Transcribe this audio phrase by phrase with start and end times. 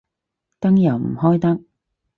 [0.61, 1.59] 燈又唔開得